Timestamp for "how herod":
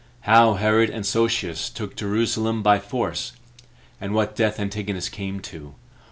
0.21-0.89